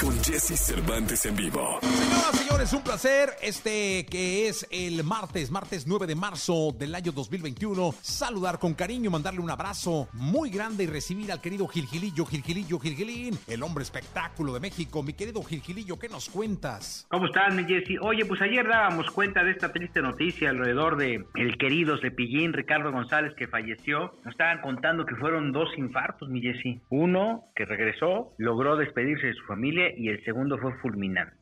[0.00, 1.78] con Jesse Cervantes en vivo.
[1.80, 3.30] Señoras, señores, un placer.
[3.42, 7.94] Este que es el martes, martes 9 de marzo del año 2021.
[8.00, 13.38] Saludar con cariño, mandarle un abrazo muy grande y recibir al querido Gilgilillo, Gilgilillo, Gilgilín,
[13.46, 15.02] el hombre espectáculo de México.
[15.02, 17.06] Mi querido Gilgilillo, ¿qué nos cuentas?
[17.10, 17.98] ¿Cómo estás, mi Jesse?
[18.00, 22.92] Oye, pues ayer dábamos cuenta de esta triste noticia alrededor de el querido Cepillín, Ricardo
[22.92, 24.12] González, que falleció.
[24.24, 26.80] Nos estaban contando que fueron dos infartos, mi Jesse.
[26.90, 31.36] Uno que regresó, logró despedirse de su familia y el segundo fue fulminante.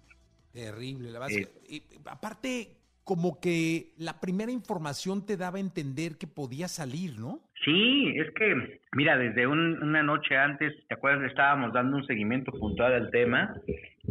[0.52, 1.36] Terrible, la verdad.
[1.68, 1.82] Eh.
[2.06, 7.40] aparte, como que la primera información te daba a entender que podía salir, ¿no?
[7.66, 11.28] Sí, es que, mira, desde un- una noche antes, ¿te acuerdas?
[11.28, 13.54] Estábamos dando un seguimiento puntual al tema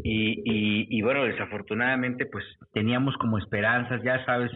[0.04, 4.52] y, y, y bueno, desafortunadamente, pues teníamos como esperanzas, ya sabes,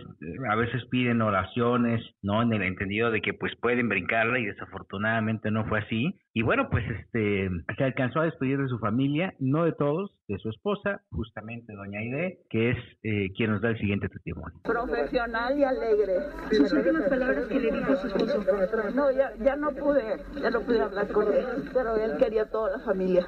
[0.52, 2.42] a veces piden oraciones, ¿no?
[2.44, 6.20] En el entendido de que pues pueden brincarla y desafortunadamente no fue así.
[6.34, 10.38] Y bueno, pues este, se alcanzó a despedir de su familia, no de todos, de
[10.40, 14.60] su esposa, justamente doña Aide, que es eh, quien nos da el siguiente testimonio.
[14.64, 16.16] profesional y alegre.
[16.52, 18.46] Sus últimas palabras que le dijo su esposo.
[18.94, 20.04] No, ya, ya no pude,
[20.42, 23.26] ya no pude hablar con él, pero él quería toda la familia.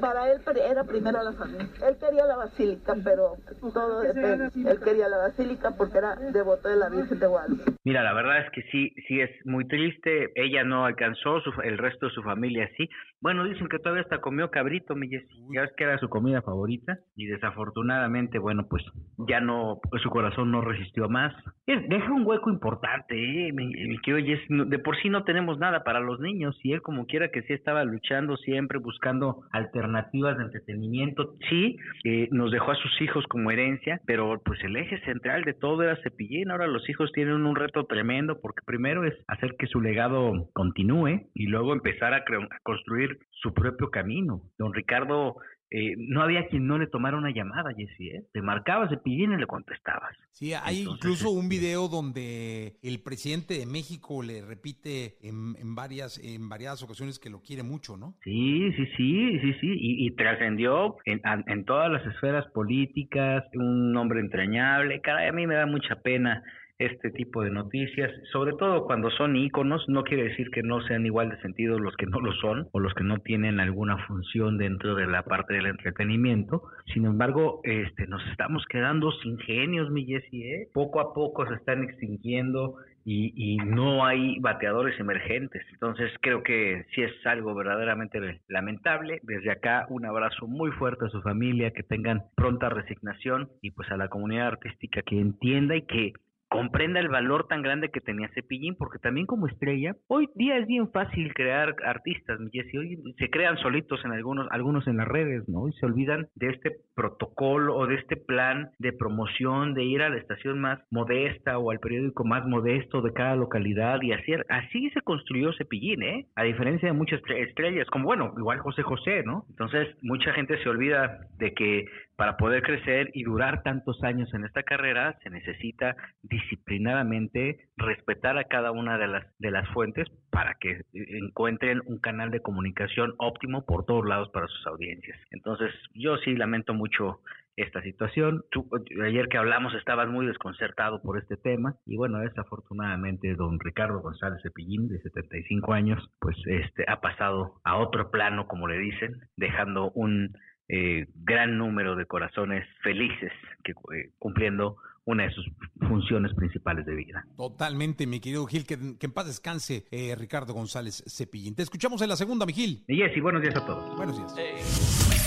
[0.00, 1.66] Para él era primero la familia.
[1.86, 3.36] Él quería la basílica, pero
[3.72, 4.48] todo depende.
[4.54, 7.62] Él quería la basílica porque era devoto de la Virgen de Guadalupe.
[7.84, 10.30] Mira, la verdad es que sí, sí es muy triste.
[10.34, 12.88] Ella no alcanzó, su- el resto de su familia sí.
[13.20, 15.42] Bueno, dicen que todavía hasta comió cabrito, mi Jessy.
[15.54, 16.98] Ya ves que era su comida favorita.
[17.16, 18.82] Y desafortunadamente, bueno, pues
[19.28, 21.34] ya no, pues su corazón no resistió más.
[21.66, 23.52] Deja un hueco importante, ¿eh?
[23.52, 26.58] Mi, mi querido De por sí no tenemos nada para los niños.
[26.62, 31.34] Y él, como quiera que sí, estaba luchando siempre, buscando alternativas de entretenimiento.
[31.48, 35.54] Sí, eh, nos dejó a sus hijos como herencia, pero pues el eje central de
[35.54, 36.50] todo era Cepillín.
[36.50, 41.28] Ahora los hijos tienen un reto tremendo porque primero es hacer que su legado continúe
[41.34, 44.42] y luego empezar a, a construir su propio camino.
[44.58, 45.36] Don Ricardo,
[45.70, 48.22] eh, no había quien no le tomara una llamada, Jessy, ¿eh?
[48.32, 50.16] Te marcaba Cepillín y le contestabas.
[50.32, 55.56] Sí, hay Entonces, incluso un este- video donde el presidente de México le repite en,
[55.60, 58.14] en varias en varias ocasiones que lo quiere mucho, ¿no?
[58.24, 63.96] Sí, sí, sí, sí, sí, y, y trascendió en, en todas las esferas políticas, un
[63.96, 66.42] hombre entrañable, caray, a mí me da mucha pena
[66.78, 71.04] este tipo de noticias, sobre todo cuando son íconos, no quiere decir que no sean
[71.06, 74.58] igual de sentido los que no lo son o los que no tienen alguna función
[74.58, 76.62] dentro de la parte del entretenimiento,
[76.94, 80.68] sin embargo, este, nos estamos quedando sin genios, mi Jessy, ¿eh?
[80.72, 85.62] poco a poco se están extinguiendo y, y no hay bateadores emergentes.
[85.72, 89.20] Entonces creo que sí es algo verdaderamente lamentable.
[89.22, 93.90] Desde acá un abrazo muy fuerte a su familia, que tengan pronta resignación y pues
[93.90, 96.12] a la comunidad artística que entienda y que
[96.48, 100.66] comprenda el valor tan grande que tenía Cepillín, porque también como estrella, hoy día es
[100.66, 105.08] bien fácil crear artistas, mi Jessy, hoy se crean solitos en algunos, algunos en las
[105.08, 105.68] redes, ¿no?
[105.68, 110.08] Y se olvidan de este protocolo o de este plan de promoción, de ir a
[110.08, 114.90] la estación más modesta o al periódico más modesto de cada localidad y así, así
[114.90, 116.26] se construyó Cepillín, ¿eh?
[116.34, 119.44] A diferencia de muchas estre- estrellas, como bueno, igual José José, ¿no?
[119.50, 121.84] Entonces, mucha gente se olvida de que
[122.18, 128.44] para poder crecer y durar tantos años en esta carrera se necesita disciplinadamente respetar a
[128.44, 133.14] cada una de las de las fuentes para que eh, encuentren un canal de comunicación
[133.18, 135.16] óptimo por todos lados para sus audiencias.
[135.30, 137.20] Entonces, yo sí lamento mucho
[137.54, 138.42] esta situación.
[138.50, 138.68] Tú,
[139.04, 144.42] ayer que hablamos estabas muy desconcertado por este tema y bueno, desafortunadamente don Ricardo González
[144.42, 149.92] Cepillín de 75 años, pues este ha pasado a otro plano, como le dicen, dejando
[149.92, 150.32] un
[150.68, 153.32] eh, gran número de corazones felices
[153.64, 155.46] que eh, cumpliendo una de sus
[155.88, 157.24] funciones principales de vida.
[157.36, 161.54] Totalmente, mi querido Gil, que, que en paz descanse eh, Ricardo González Cepillín.
[161.54, 162.84] Te escuchamos en la segunda, mi Gil.
[162.86, 163.96] Y Jessy, buenos días a todos.
[163.96, 165.18] Buenos días.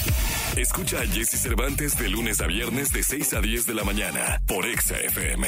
[0.55, 4.41] Escucha a Jesse Cervantes de lunes a viernes de 6 a 10 de la mañana
[4.47, 5.47] por Exa FM.